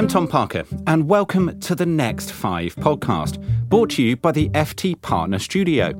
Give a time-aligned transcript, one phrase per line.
[0.00, 4.48] I'm Tom Parker, and welcome to the Next Five podcast, brought to you by the
[4.48, 5.92] FT Partner Studio.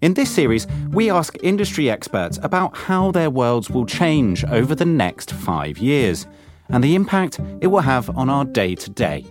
[0.00, 4.86] In this series, we ask industry experts about how their worlds will change over the
[4.86, 6.26] next five years
[6.70, 9.26] and the impact it will have on our day to day.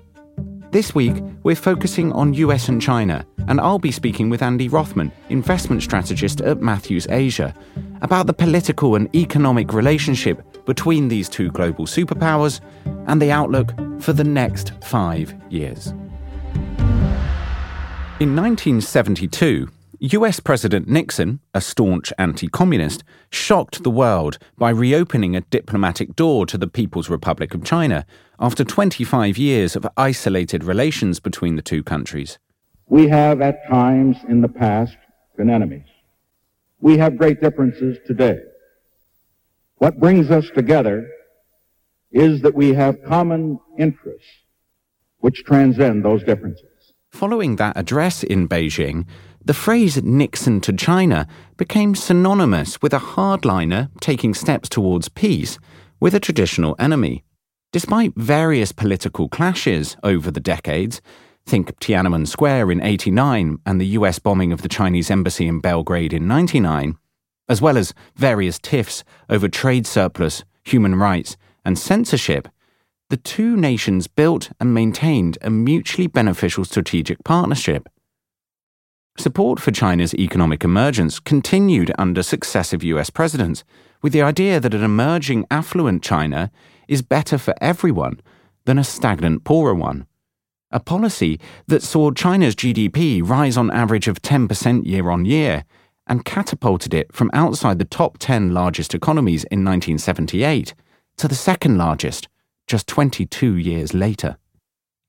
[0.72, 5.12] This week, we're focusing on US and China, and I'll be speaking with Andy Rothman,
[5.28, 7.54] investment strategist at Matthews Asia,
[8.02, 12.62] about the political and economic relationship between these two global superpowers
[13.07, 15.88] and the outlook for the next five years.
[18.21, 19.68] In 1972,
[20.04, 26.47] US President Nixon, a staunch anti communist, shocked the world by reopening a diplomatic door
[26.47, 28.07] to the People's Republic of China
[28.39, 32.39] after 25 years of isolated relations between the two countries.
[32.88, 34.97] We have at times in the past
[35.38, 35.86] been enemies.
[36.80, 38.39] We have great differences today.
[39.75, 41.08] What brings us together
[42.11, 44.31] is that we have common interests
[45.20, 46.66] which transcend those differences.
[47.11, 49.06] Following that address in Beijing,
[49.44, 55.58] the phrase Nixon to China became synonymous with a hardliner taking steps towards peace
[56.00, 57.23] with a traditional enemy.
[57.72, 61.02] Despite various political clashes over the decades,
[61.45, 66.14] think Tiananmen Square in 89 and the US bombing of the Chinese embassy in Belgrade
[66.14, 66.98] in 99,
[67.50, 72.48] as well as various tiffs over trade surplus, human rights, and censorship,
[73.09, 77.89] the two nations built and maintained a mutually beneficial strategic partnership.
[79.17, 83.64] Support for China's economic emergence continued under successive US presidents,
[84.02, 86.50] with the idea that an emerging affluent China
[86.88, 88.22] is better for everyone
[88.66, 90.08] than a stagnant poorer one.
[90.72, 95.66] A policy that saw China's GDP rise on average of 10% year on year
[96.08, 100.73] and catapulted it from outside the top 10 largest economies in 1978
[101.17, 102.28] to the second largest
[102.66, 104.38] just 22 years later.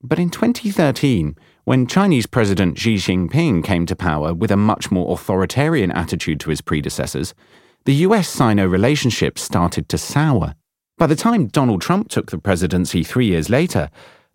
[0.05, 5.13] But in 2013, when Chinese President Xi Jinping came to power with a much more
[5.13, 7.33] authoritarian attitude to his predecessors,
[7.85, 10.55] the US Sino relationship started to sour.
[10.97, 13.89] By the time Donald Trump took the presidency three years later,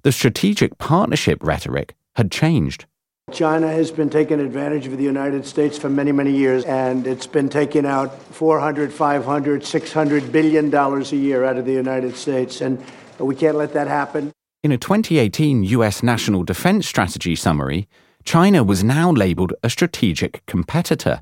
[0.05, 2.87] the strategic partnership rhetoric had changed.
[3.31, 7.27] China has been taking advantage of the United States for many, many years, and it's
[7.27, 12.63] been taking out 400, 500, 600 billion dollars a year out of the United States,
[12.63, 12.83] and
[13.19, 14.33] we can't let that happen.
[14.61, 17.87] In a 2018 US National Defense Strategy summary,
[18.25, 21.21] China was now labeled a strategic competitor,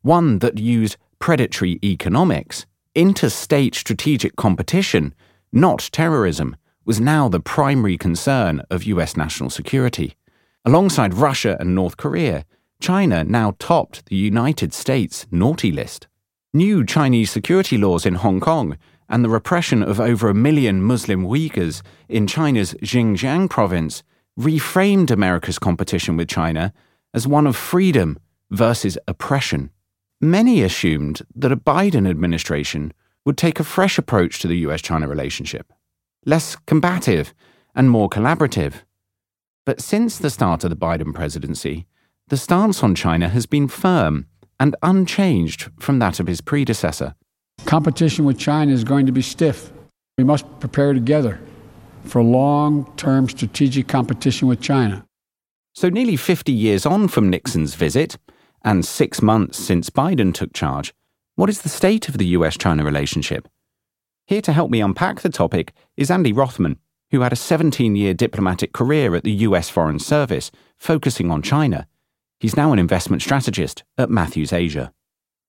[0.00, 2.64] one that used predatory economics.
[2.94, 5.14] Interstate strategic competition,
[5.52, 6.56] not terrorism,
[6.86, 10.16] was now the primary concern of US national security.
[10.64, 12.46] Alongside Russia and North Korea,
[12.80, 16.08] China now topped the United States naughty list.
[16.54, 21.24] New Chinese security laws in Hong Kong and the repression of over a million Muslim
[21.24, 24.02] Uyghurs in China's Xinjiang province
[24.38, 26.72] reframed America's competition with China
[27.14, 28.18] as one of freedom
[28.50, 29.70] versus oppression.
[30.20, 32.92] Many assumed that a Biden administration
[33.24, 35.72] would take a fresh approach to the US China relationship,
[36.24, 37.34] less combative
[37.74, 38.82] and more collaborative.
[39.64, 41.86] But since the start of the Biden presidency,
[42.28, 44.26] the stance on China has been firm
[44.60, 47.14] and unchanged from that of his predecessor.
[47.64, 49.72] Competition with China is going to be stiff.
[50.16, 51.40] We must prepare together
[52.04, 55.04] for long term strategic competition with China.
[55.74, 58.16] So, nearly 50 years on from Nixon's visit,
[58.64, 60.92] and six months since Biden took charge,
[61.36, 63.48] what is the state of the US China relationship?
[64.26, 66.78] Here to help me unpack the topic is Andy Rothman,
[67.10, 71.86] who had a 17 year diplomatic career at the US Foreign Service, focusing on China.
[72.40, 74.92] He's now an investment strategist at Matthews Asia.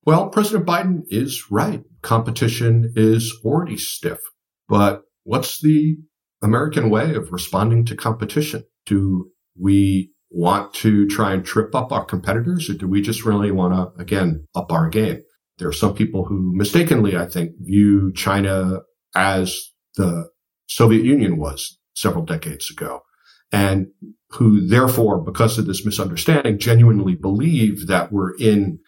[0.05, 1.83] Well, President Biden is right.
[2.01, 4.19] Competition is already stiff.
[4.67, 5.97] But what's the
[6.41, 8.63] American way of responding to competition?
[8.85, 13.51] Do we want to try and trip up our competitors or do we just really
[13.51, 15.21] want to, again, up our game?
[15.57, 18.79] There are some people who mistakenly, I think, view China
[19.15, 19.59] as
[19.95, 20.29] the
[20.67, 23.01] Soviet Union was several decades ago
[23.51, 23.87] and
[24.31, 28.79] who therefore, because of this misunderstanding, genuinely believe that we're in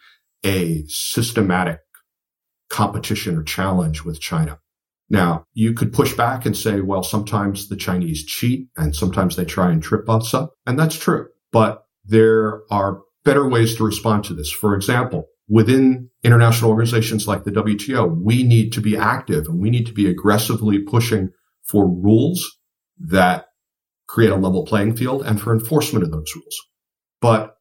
[0.44, 1.80] a systematic
[2.68, 4.58] competition or challenge with China.
[5.10, 9.44] Now, you could push back and say, well, sometimes the Chinese cheat and sometimes they
[9.44, 10.54] try and trip us up.
[10.66, 11.28] And that's true.
[11.52, 14.50] But there are better ways to respond to this.
[14.50, 19.68] For example, within international organizations like the WTO, we need to be active and we
[19.68, 21.28] need to be aggressively pushing
[21.62, 22.58] for rules
[22.98, 23.46] that
[24.08, 26.56] create a level playing field and for enforcement of those rules.
[27.20, 27.54] But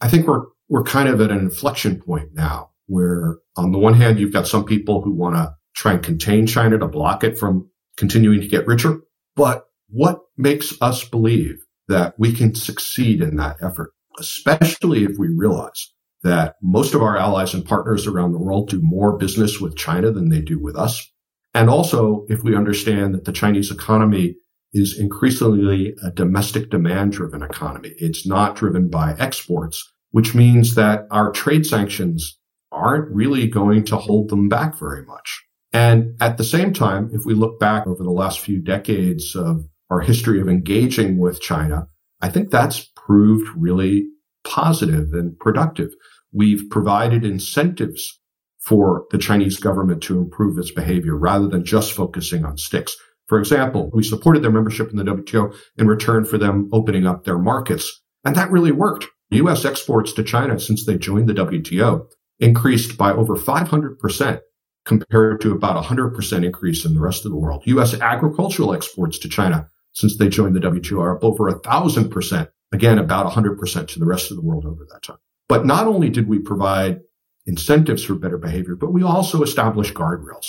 [0.00, 3.94] I think we're we're kind of at an inflection point now where on the one
[3.94, 7.38] hand, you've got some people who want to try and contain China to block it
[7.38, 9.00] from continuing to get richer.
[9.36, 15.28] But what makes us believe that we can succeed in that effort, especially if we
[15.28, 15.92] realize
[16.22, 20.10] that most of our allies and partners around the world do more business with China
[20.10, 21.08] than they do with us.
[21.54, 24.36] And also, if we understand that the Chinese economy
[24.72, 31.06] is increasingly a domestic demand driven economy, it's not driven by exports, which means that
[31.10, 32.38] our trade sanctions
[32.72, 35.44] aren't really going to hold them back very much.
[35.72, 39.64] And at the same time, if we look back over the last few decades of
[39.90, 41.86] our history of engaging with China,
[42.20, 44.06] I think that's proved really
[44.44, 45.90] positive and productive.
[46.32, 48.18] We've provided incentives
[48.60, 52.96] for the Chinese government to improve its behavior rather than just focusing on sticks.
[53.26, 57.24] For example, we supported their membership in the WTO in return for them opening up
[57.24, 58.02] their markets.
[58.24, 59.06] And that really worked.
[59.30, 59.64] U.S.
[59.64, 62.06] exports to China since they joined the WTO
[62.40, 64.40] increased by over 500%
[64.84, 67.62] compared to about 100% increase in the rest of the world.
[67.66, 67.94] U.S.
[67.94, 72.48] agricultural exports to China since they joined the WTO are up over thousand percent.
[72.72, 75.16] Again, about 100% to the rest of the world over that time.
[75.48, 77.00] But not only did we provide
[77.46, 80.46] incentives for better behavior, but we also established guardrails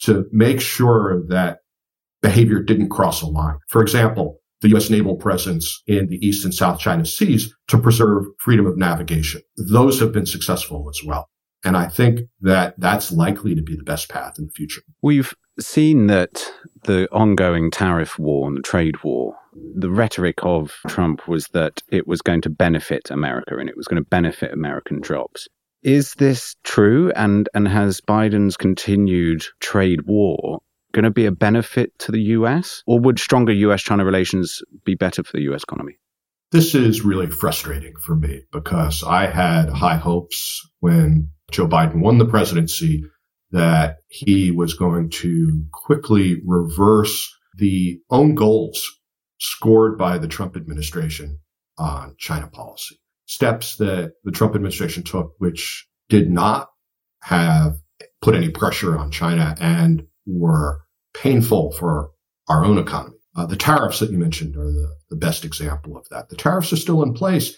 [0.00, 1.60] to make sure that
[2.20, 3.56] behavior didn't cross a line.
[3.68, 4.90] For example, the U.S.
[4.90, 9.40] naval presence in the East and South China Seas to preserve freedom of navigation.
[9.56, 11.28] Those have been successful as well.
[11.64, 14.82] And I think that that's likely to be the best path in the future.
[15.02, 16.50] We've seen that
[16.84, 19.34] the ongoing tariff war and the trade war,
[19.74, 23.88] the rhetoric of Trump was that it was going to benefit America and it was
[23.88, 25.48] going to benefit American jobs.
[25.82, 27.12] Is this true?
[27.16, 30.60] And, and has Biden's continued trade war
[30.92, 32.82] going to be a benefit to the US?
[32.86, 35.98] Or would stronger US China relations be better for the US economy?
[36.50, 42.18] This is really frustrating for me because I had high hopes when Joe Biden won
[42.18, 43.04] the presidency
[43.50, 48.98] that he was going to quickly reverse the own goals
[49.40, 51.38] scored by the Trump administration
[51.76, 52.98] on China policy.
[53.26, 56.70] Steps that the Trump administration took, which did not
[57.22, 57.76] have
[58.22, 60.82] put any pressure on China and were
[61.14, 62.10] painful for
[62.48, 63.16] our own economy.
[63.36, 66.28] Uh, the tariffs that you mentioned are the, the best example of that.
[66.28, 67.56] The tariffs are still in place,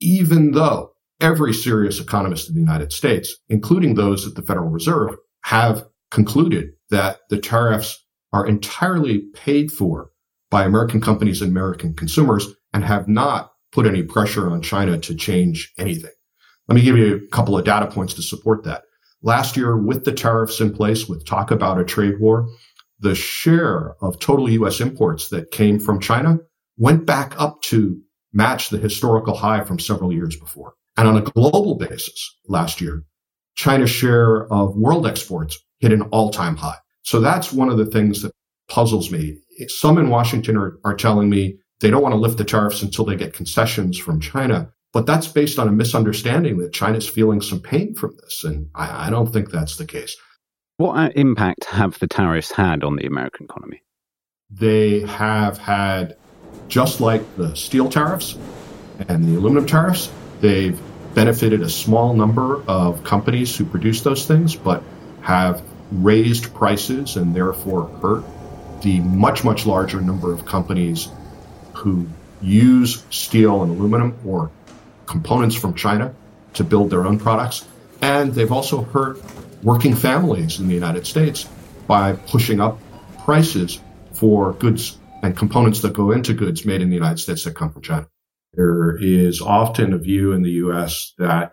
[0.00, 0.90] even though
[1.20, 6.70] every serious economist in the United States, including those at the Federal Reserve, have concluded
[6.90, 10.10] that the tariffs are entirely paid for
[10.50, 15.14] by American companies and American consumers and have not put any pressure on China to
[15.14, 16.10] change anything.
[16.68, 18.82] Let me give you a couple of data points to support that.
[19.22, 22.48] Last year, with the tariffs in place, with talk about a trade war,
[23.00, 24.80] the share of total U.S.
[24.80, 26.38] imports that came from China
[26.78, 28.00] went back up to
[28.32, 30.74] match the historical high from several years before.
[30.96, 33.02] And on a global basis last year,
[33.56, 36.76] China's share of world exports hit an all-time high.
[37.02, 38.32] So that's one of the things that
[38.68, 39.38] puzzles me.
[39.68, 43.04] Some in Washington are, are telling me they don't want to lift the tariffs until
[43.04, 44.70] they get concessions from China.
[44.92, 48.44] But that's based on a misunderstanding that China's feeling some pain from this.
[48.44, 50.16] And I, I don't think that's the case.
[50.78, 53.82] What uh, impact have the tariffs had on the American economy?
[54.50, 56.16] They have had,
[56.68, 58.36] just like the steel tariffs
[59.08, 60.10] and the aluminum tariffs,
[60.40, 60.80] they've
[61.14, 64.82] benefited a small number of companies who produce those things, but
[65.20, 68.24] have raised prices and therefore hurt
[68.82, 71.08] the much, much larger number of companies
[71.74, 72.06] who
[72.40, 74.50] use steel and aluminum or
[75.10, 76.14] components from China
[76.54, 77.66] to build their own products.
[78.00, 79.20] And they've also hurt
[79.62, 81.48] working families in the United States
[81.86, 82.78] by pushing up
[83.24, 83.80] prices
[84.12, 87.72] for goods and components that go into goods made in the United States that come
[87.72, 88.06] from China.
[88.54, 91.52] There is often a view in the US that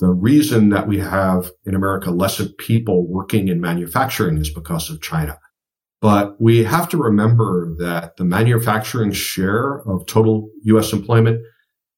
[0.00, 4.90] the reason that we have in America less of people working in manufacturing is because
[4.90, 5.38] of China.
[6.00, 11.40] But we have to remember that the manufacturing share of total US employment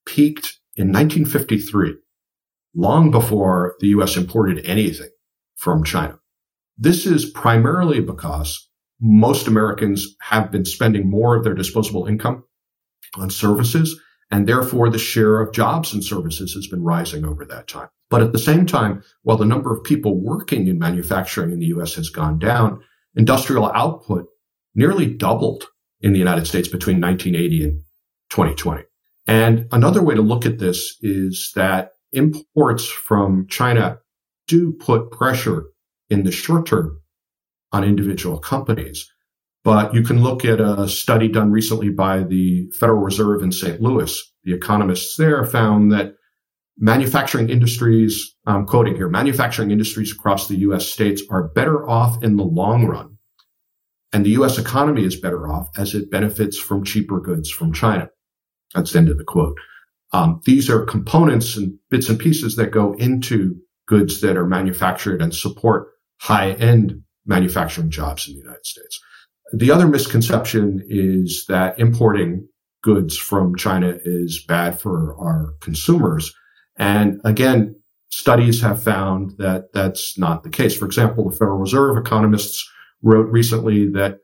[0.04, 1.94] peaked in 1953,
[2.74, 5.10] long before the US imported anything
[5.56, 6.18] from China.
[6.76, 8.68] This is primarily because
[9.00, 12.44] most Americans have been spending more of their disposable income
[13.16, 13.98] on services,
[14.30, 17.88] and therefore the share of jobs and services has been rising over that time.
[18.10, 21.66] But at the same time, while the number of people working in manufacturing in the
[21.66, 22.80] US has gone down,
[23.14, 24.26] industrial output
[24.74, 25.64] nearly doubled
[26.00, 27.80] in the United States between 1980 and
[28.30, 28.84] 2020.
[29.26, 33.98] And another way to look at this is that imports from China
[34.46, 35.64] do put pressure
[36.10, 37.00] in the short term
[37.72, 39.10] on individual companies.
[39.64, 43.80] But you can look at a study done recently by the Federal Reserve in St.
[43.80, 44.32] Louis.
[44.44, 46.14] The economists there found that
[46.78, 50.86] manufacturing industries, I'm quoting here, manufacturing industries across the U.S.
[50.86, 53.18] states are better off in the long run
[54.12, 58.08] And the US economy is better off as it benefits from cheaper goods from China.
[58.74, 59.56] That's the end of the quote.
[60.12, 63.56] Um, these are components and bits and pieces that go into
[63.86, 65.88] goods that are manufactured and support
[66.20, 69.00] high end manufacturing jobs in the United States.
[69.52, 72.48] The other misconception is that importing
[72.82, 76.34] goods from China is bad for our consumers.
[76.78, 77.76] And again,
[78.10, 80.76] studies have found that that's not the case.
[80.76, 82.68] For example, the Federal Reserve economists
[83.02, 84.18] wrote recently that,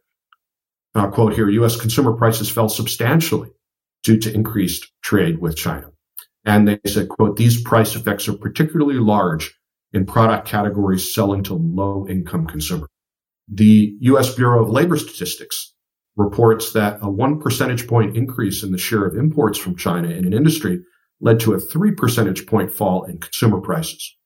[0.94, 1.80] uh, quote here, U.S.
[1.80, 3.50] consumer prices fell substantially
[4.02, 5.90] due to increased trade with China.
[6.44, 9.54] And they said, quote, these price effects are particularly large
[9.92, 12.88] in product categories selling to low income consumers.
[13.49, 14.35] The U.S.
[14.35, 15.75] Bureau of Labor Statistics
[16.16, 20.25] reports that a one percentage point increase in the share of imports from China in
[20.25, 20.80] an industry
[21.21, 24.16] led to a three percentage point fall in consumer prices.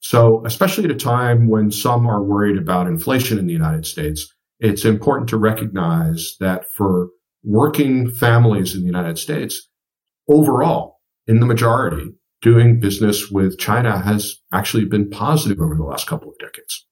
[0.00, 4.32] So, especially at a time when some are worried about inflation in the United States,
[4.60, 7.08] it's important to recognize that for
[7.46, 9.68] working families in the United States,
[10.28, 12.12] overall, in the majority,
[12.42, 16.84] doing business with China has actually been positive over the last couple of decades.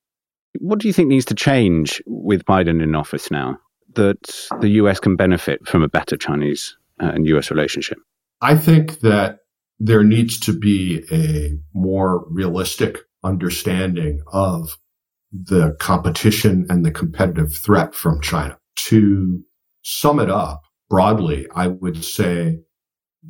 [0.60, 3.58] What do you think needs to change with Biden in office now
[3.94, 7.98] that the US can benefit from a better Chinese uh, and US relationship?
[8.40, 9.40] I think that
[9.80, 14.78] there needs to be a more realistic understanding of
[15.32, 18.56] the competition and the competitive threat from China.
[18.76, 19.42] To
[19.84, 22.58] sum it up broadly, I would say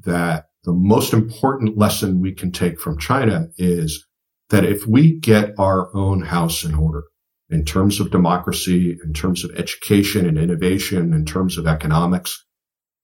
[0.01, 4.07] that the most important lesson we can take from China is
[4.51, 7.05] that if we get our own house in order
[7.51, 12.45] in terms of democracy, in terms of education and innovation, in terms of economics,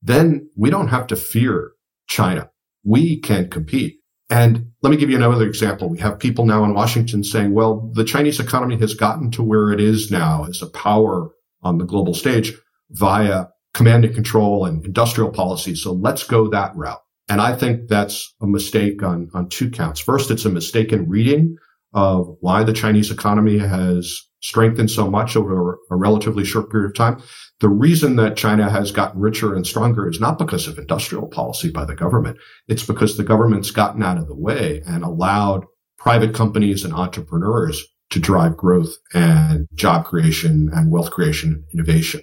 [0.00, 1.72] then we don't have to fear
[2.08, 2.50] China.
[2.84, 3.96] We can compete.
[4.30, 5.90] And let me give you another example.
[5.90, 9.72] We have people now in Washington saying, well, the Chinese economy has gotten to where
[9.72, 11.30] it is now as a power
[11.62, 12.54] on the global stage
[12.90, 15.74] via command and control and industrial policy.
[15.74, 17.00] So let's go that route.
[17.28, 20.00] And I think that's a mistake on, on two counts.
[20.00, 21.56] First, it's a mistaken reading
[21.92, 26.94] of why the Chinese economy has strengthened so much over a relatively short period of
[26.94, 27.22] time.
[27.60, 31.70] The reason that China has gotten richer and stronger is not because of industrial policy
[31.70, 32.38] by the government.
[32.68, 35.66] It's because the government's gotten out of the way and allowed
[35.98, 42.22] private companies and entrepreneurs to drive growth and job creation and wealth creation and innovation.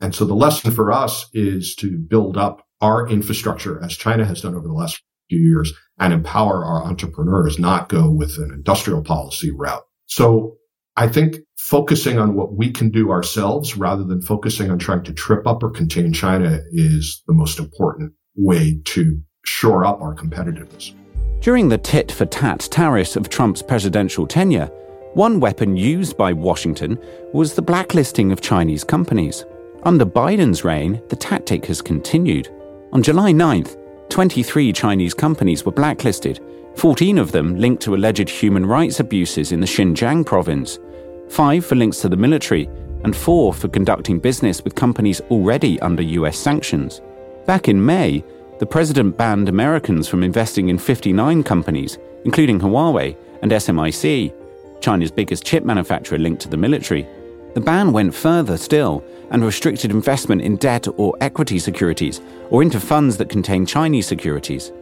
[0.00, 4.42] And so the lesson for us is to build up our infrastructure as China has
[4.42, 9.02] done over the last few years and empower our entrepreneurs, not go with an industrial
[9.02, 9.84] policy route.
[10.06, 10.56] So
[10.96, 15.12] I think focusing on what we can do ourselves rather than focusing on trying to
[15.12, 20.94] trip up or contain China is the most important way to shore up our competitiveness.
[21.40, 24.66] During the tit for tat tariffs of Trump's presidential tenure,
[25.14, 26.98] one weapon used by Washington
[27.32, 29.44] was the blacklisting of Chinese companies.
[29.86, 32.48] Under Biden's reign, the tactic has continued.
[32.92, 33.76] On July 9th,
[34.08, 36.40] 23 Chinese companies were blacklisted,
[36.74, 40.80] 14 of them linked to alleged human rights abuses in the Xinjiang province,
[41.28, 42.68] 5 for links to the military,
[43.04, 47.00] and 4 for conducting business with companies already under US sanctions.
[47.46, 48.24] Back in May,
[48.58, 54.34] the president banned Americans from investing in 59 companies, including Huawei and SMIC,
[54.80, 57.06] China's biggest chip manufacturer linked to the military.
[57.54, 62.80] The ban went further still and restricted investment in debt or equity securities or into
[62.80, 64.72] funds that contain Chinese securities.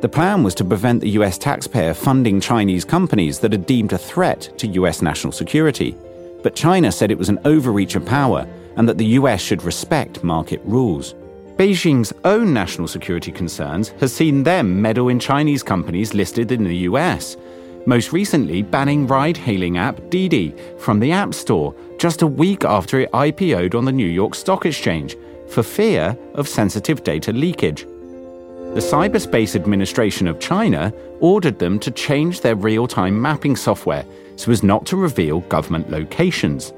[0.00, 3.98] The plan was to prevent the US taxpayer funding Chinese companies that are deemed a
[3.98, 5.96] threat to US national security.
[6.42, 8.46] But China said it was an overreach of power
[8.76, 11.14] and that the US should respect market rules.
[11.56, 16.78] Beijing's own national security concerns has seen them meddle in Chinese companies listed in the
[16.88, 17.36] US
[17.86, 23.00] most recently banning ride hailing app Didi from the App Store just a week after
[23.00, 25.16] it IPO'd on the New York Stock Exchange
[25.48, 27.82] for fear of sensitive data leakage.
[27.82, 34.04] The Cyberspace Administration of China ordered them to change their real time mapping software
[34.36, 36.72] so as not to reveal government locations.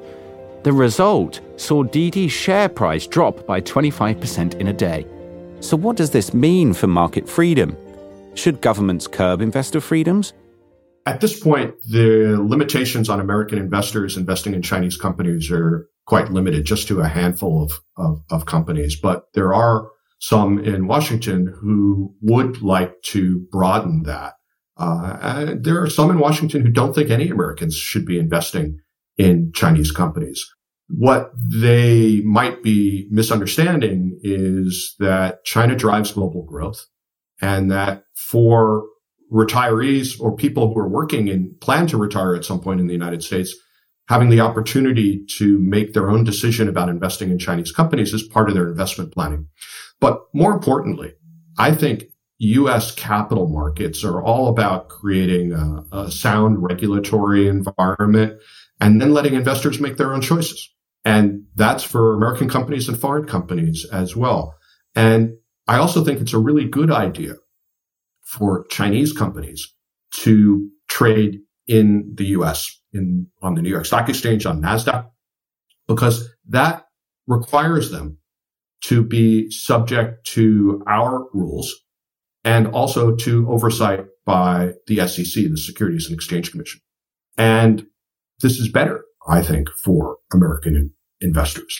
[0.64, 5.06] The result saw Didi's share price drop by 25% in a day.
[5.61, 7.76] So, what does this mean for market freedom?
[8.34, 10.32] Should governments curb investor freedoms?
[11.06, 16.64] At this point, the limitations on American investors investing in Chinese companies are quite limited,
[16.64, 18.99] just to a handful of, of, of companies.
[18.99, 24.34] But there are some in Washington who would like to broaden that.
[24.76, 28.78] Uh, there are some in Washington who don't think any Americans should be investing
[29.16, 30.44] in Chinese companies.
[30.88, 36.87] What they might be misunderstanding is that China drives global growth
[37.40, 38.84] and that for
[39.35, 42.93] retirees or people who are working and plan to retire at some point in the
[42.93, 43.55] United States,
[44.09, 48.49] having the opportunity to make their own decision about investing in Chinese companies is part
[48.49, 49.49] of their investment planning.
[50.00, 51.14] But more importantly,
[51.59, 52.05] I think
[52.38, 52.95] U.S.
[52.95, 58.41] capital markets are all about creating a, a sound regulatory environment
[58.81, 60.71] and then letting investors make their own choices.
[61.05, 64.55] And that's for American companies and foreign companies as well.
[64.95, 65.35] And
[65.67, 67.35] I also think it's a really good idea
[68.25, 69.73] for Chinese companies
[70.12, 75.07] to trade in the US, in, on the New York Stock Exchange, on NASDAQ,
[75.87, 76.87] because that
[77.26, 78.19] requires them
[78.83, 81.75] to be subject to our rules
[82.45, 86.81] and also to oversight by the SEC, the Securities and Exchange Commission.
[87.38, 87.87] And
[88.40, 91.78] this is better, I think, for American investors.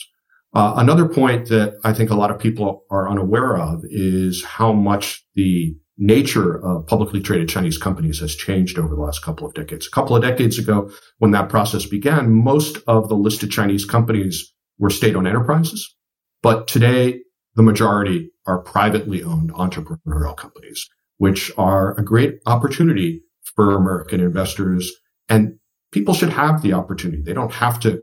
[0.54, 4.72] Uh, another point that I think a lot of people are unaware of is how
[4.72, 9.54] much the nature of publicly traded Chinese companies has changed over the last couple of
[9.54, 9.86] decades.
[9.86, 14.52] A couple of decades ago, when that process began, most of the listed Chinese companies
[14.78, 15.94] were state-owned enterprises.
[16.42, 17.20] But today,
[17.54, 23.22] the majority are privately owned entrepreneurial companies, which are a great opportunity
[23.54, 24.92] for American investors.
[25.28, 25.58] And
[25.92, 27.22] people should have the opportunity.
[27.22, 28.02] They don't have to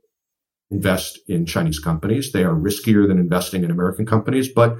[0.69, 2.31] invest in Chinese companies.
[2.31, 4.77] They are riskier than investing in American companies, but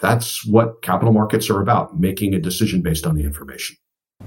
[0.00, 3.76] that's what capital markets are about, making a decision based on the information.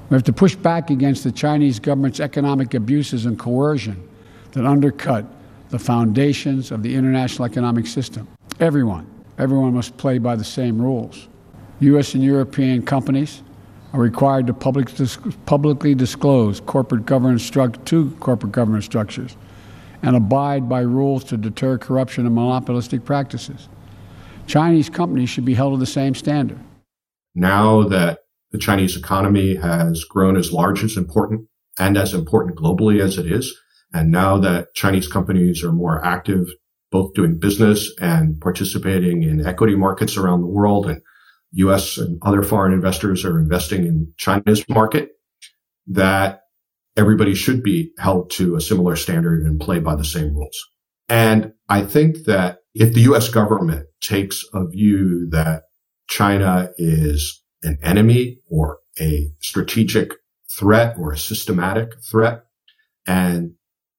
[0.09, 4.07] We have to push back against the Chinese government's economic abuses and coercion
[4.51, 5.25] that undercut
[5.69, 8.27] the foundations of the international economic system.
[8.59, 11.27] Everyone, everyone must play by the same rules.
[11.79, 12.13] U.S.
[12.13, 13.41] and European companies
[13.93, 14.89] are required to public,
[15.45, 19.35] publicly disclose corporate governance stru- to corporate governance structures
[20.01, 23.69] and abide by rules to deter corruption and monopolistic practices.
[24.47, 26.59] Chinese companies should be held to the same standard.
[27.35, 28.19] Now that
[28.51, 31.47] the Chinese economy has grown as large as important
[31.79, 33.55] and as important globally as it is,
[33.93, 36.47] and now that Chinese companies are more active,
[36.91, 41.01] both doing business and participating in equity markets around the world, and
[41.53, 45.09] US and other foreign investors are investing in China's market,
[45.87, 46.41] that
[46.95, 50.57] everybody should be held to a similar standard and play by the same rules.
[51.09, 55.63] And I think that if the US government takes a view that
[56.07, 60.13] China is an enemy or a strategic
[60.49, 62.43] threat or a systematic threat,
[63.05, 63.53] and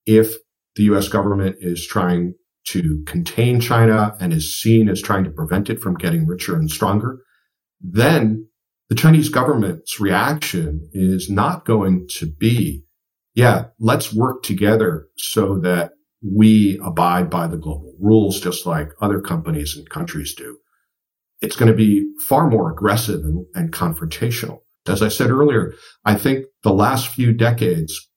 [0.07, 0.37] if
[0.77, 2.35] the US government is trying
[2.67, 6.71] to contain China and is seen as trying to prevent it from getting richer and
[6.71, 7.21] stronger,
[7.81, 8.49] then
[8.89, 12.85] the Chinese government's reaction is not going to be,
[13.35, 15.93] yeah, let's work together so that
[16.25, 20.59] we abide by the global rules just like other companies and countries do.
[21.41, 24.61] It's going to be far more aggressive and, and confrontational.
[24.87, 28.09] As I said earlier, I think the last few decades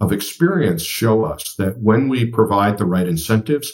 [0.00, 3.72] of experience show us that when we provide the right incentives,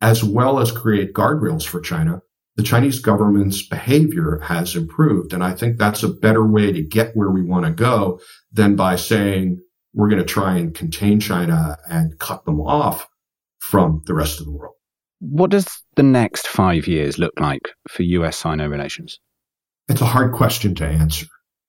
[0.00, 2.20] as well as create guardrails for China,
[2.56, 5.32] the Chinese government's behavior has improved.
[5.32, 8.20] And I think that's a better way to get where we want to go
[8.52, 9.60] than by saying
[9.94, 13.08] we're going to try and contain China and cut them off
[13.68, 14.74] from the rest of the world.
[15.20, 19.20] What does the next five years look like for US Sino relations?
[19.88, 21.26] It's a hard question to answer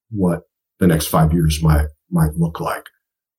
[0.10, 0.44] what
[0.80, 2.86] the next five years might, might look like.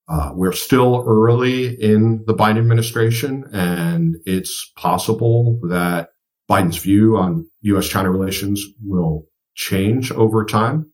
[0.08, 6.08] Uh, we're still early in the Biden administration, and it's possible that
[6.50, 7.88] Biden's view on U.S.
[7.88, 10.92] China relations will change over time.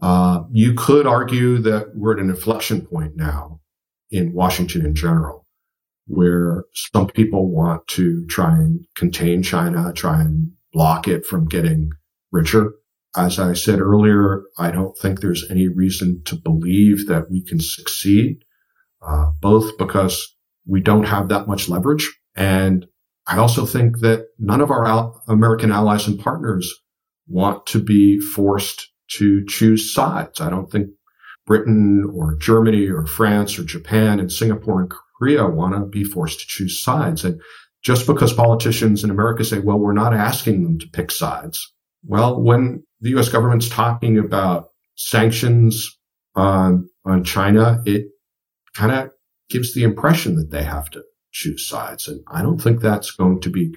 [0.00, 3.60] Uh, you could argue that we're at an inflection point now
[4.10, 5.41] in Washington in general
[6.12, 11.90] where some people want to try and contain China, try and block it from getting
[12.30, 12.74] richer.
[13.16, 17.60] As I said earlier, I don't think there's any reason to believe that we can
[17.60, 18.44] succeed,
[19.06, 20.34] uh, both because
[20.66, 22.10] we don't have that much leverage.
[22.34, 22.86] And
[23.26, 26.72] I also think that none of our al- American allies and partners
[27.26, 30.40] want to be forced to choose sides.
[30.40, 30.88] I don't think
[31.46, 34.90] Britain or Germany or France or Japan and Singapore and
[35.22, 37.24] Korea want to be forced to choose sides.
[37.24, 37.40] And
[37.80, 41.72] just because politicians in America say, well, we're not asking them to pick sides.
[42.02, 43.28] Well, when the U.S.
[43.28, 45.96] government's talking about sanctions
[46.34, 48.06] on, on China, it
[48.74, 49.10] kind of
[49.48, 52.08] gives the impression that they have to choose sides.
[52.08, 53.72] And I don't think that's going to be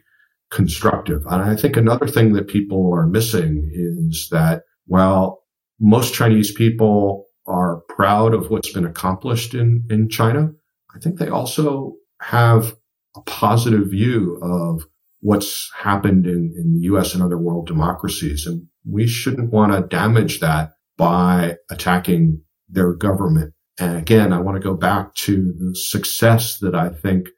[0.50, 1.22] constructive.
[1.30, 5.44] And I think another thing that people are missing is that while
[5.80, 10.50] most Chinese people are proud of what's been accomplished in, in China,
[10.96, 12.76] I think they also have
[13.16, 14.84] a positive view of
[15.22, 18.46] what's happened in, in the US and other world democracies.
[18.46, 23.54] And we shouldn't want to damage that by attacking their government.
[23.80, 27.30] And again, I want to go back to the success that I think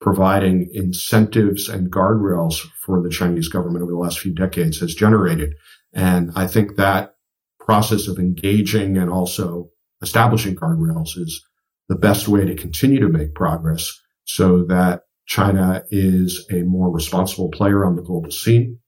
[0.00, 5.54] providing incentives and guardrails for the Chinese government over the last few decades has generated.
[5.92, 7.14] And I think that
[7.60, 9.70] process of engaging and also
[10.02, 11.44] establishing guardrails is
[11.88, 17.50] the best way to continue to make progress so that China is a more responsible
[17.50, 18.78] player on the global scene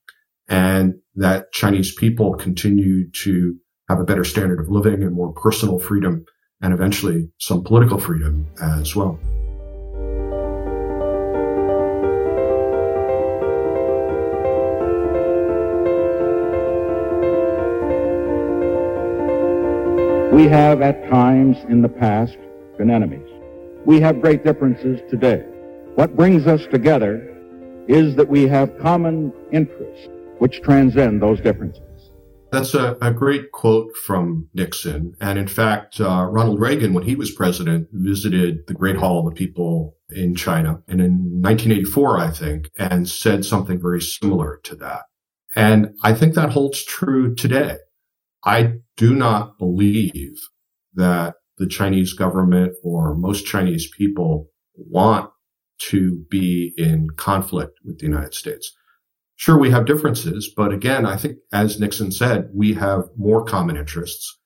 [0.49, 3.57] and that Chinese people continue to
[3.89, 6.25] have a better standard of living and more personal freedom
[6.63, 9.19] and eventually some political freedom as well.
[20.33, 22.39] We have at times in the past
[22.81, 23.29] been enemies.
[23.85, 25.45] We have great differences today.
[25.97, 27.27] What brings us together
[27.89, 31.83] is that we have common interests which transcend those differences.
[32.53, 35.15] That's a, a great quote from Nixon.
[35.21, 39.27] And in fact, uh, Ronald Reagan, when he was president, visited the Great Hall of
[39.27, 44.75] the People in China and in 1984, I think, and said something very similar to
[44.77, 45.03] that.
[45.55, 47.77] And I think that holds true today.
[48.43, 50.41] I do not believe
[50.95, 55.31] that the Chinese government or most Chinese people want
[55.79, 58.75] to be in conflict with the United States.
[59.37, 63.77] Sure, we have differences, but again, I think as Nixon said, we have more common
[63.77, 64.39] interests.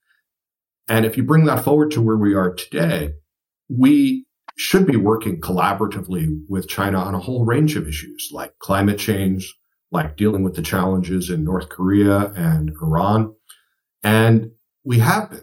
[0.89, 3.13] And if you bring that forward to where we are today,
[3.69, 8.99] we should be working collaboratively with China on a whole range of issues like climate
[8.99, 9.55] change,
[9.93, 13.35] like dealing with the challenges in North Korea and Iran.
[14.03, 14.51] And
[14.85, 15.43] we have been.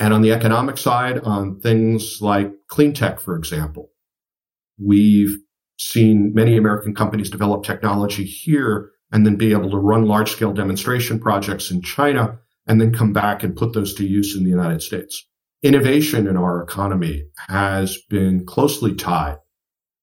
[0.00, 3.90] And on the economic side, on things like clean tech, for example,
[4.82, 5.36] we've
[5.78, 10.54] seen many American companies develop technology here and then be able to run large scale
[10.54, 14.50] demonstration projects in China and then come back and put those to use in the
[14.50, 15.26] United States.
[15.62, 19.36] Innovation in our economy has been closely tied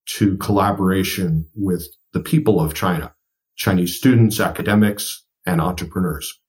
[0.05, 3.15] to collaboration with the people of China,
[3.55, 6.39] Chinese students, academics, and entrepreneurs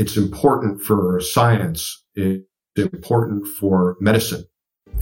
[0.00, 2.04] it's important for science.
[2.14, 2.44] It's
[2.76, 4.44] important for medicine.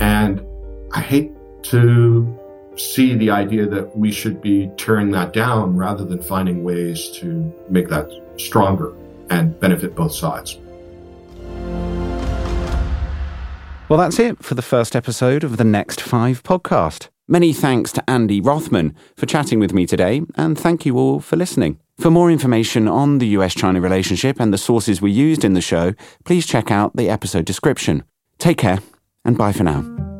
[0.01, 0.45] And
[0.93, 1.33] I hate
[1.65, 2.39] to
[2.77, 7.53] see the idea that we should be tearing that down rather than finding ways to
[7.69, 8.95] make that stronger
[9.31, 10.59] and benefit both sides.
[13.89, 17.09] Well, that's it for the first episode of the Next Five podcast.
[17.27, 21.37] Many thanks to Andy Rothman for chatting with me today, and thank you all for
[21.37, 21.79] listening.
[21.99, 25.61] For more information on the US China relationship and the sources we used in the
[25.61, 28.05] show, please check out the episode description.
[28.39, 28.79] Take care,
[29.25, 30.18] and bye for now.